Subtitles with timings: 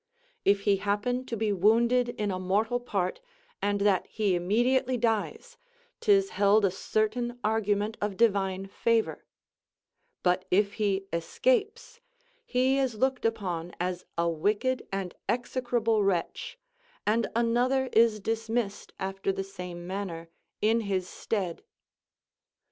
[0.43, 3.21] If he happen to be wounded in a mortal part,
[3.61, 5.57] and that he immediately dies,
[5.99, 9.25] 'tis held a certain argument of divine favour;
[10.23, 11.99] but if he escapes,
[12.47, 16.57] he is looked upon as a wicked and execrable wretch,
[17.05, 20.29] and another is dismissed after the same manner
[20.63, 21.63] in his stead.